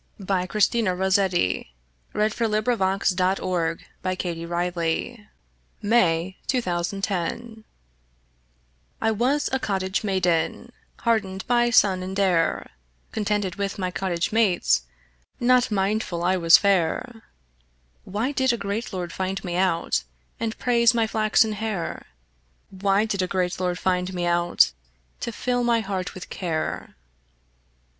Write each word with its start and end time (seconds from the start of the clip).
Christina 0.49 0.95
Rossetti 0.95 1.75
Cousin 2.11 2.31
Kate 2.31 2.67
I 2.67 2.75
WAS 9.11 9.49
a 9.51 9.59
cottage 9.59 10.03
maiden 10.03 10.71
Hardened 11.01 11.45
by 11.45 11.69
sun 11.69 12.01
and 12.01 12.19
air 12.19 12.71
Contented 13.11 13.55
with 13.57 13.77
my 13.77 13.91
cottage 13.91 14.31
mates, 14.31 14.85
Not 15.39 15.69
mindful 15.69 16.23
I 16.23 16.35
was 16.35 16.57
fair. 16.57 17.21
Why 18.03 18.31
did 18.31 18.51
a 18.51 18.57
great 18.57 18.91
lord 18.91 19.13
find 19.13 19.43
me 19.43 19.55
out, 19.55 20.03
And 20.39 20.57
praise 20.57 20.95
my 20.95 21.05
flaxen 21.05 21.51
hair? 21.51 22.07
Why 22.71 23.05
did 23.05 23.21
a 23.21 23.27
great 23.27 23.59
lord 23.59 23.77
find 23.77 24.11
me 24.15 24.25
out, 24.25 24.71
To 25.19 25.31
fill 25.31 25.63
my 25.63 25.81
heart 25.81 26.15
with 26.15 26.31
care? 26.31 26.95